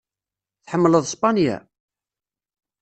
[0.65, 1.57] Tḥemmleḍ Spanya?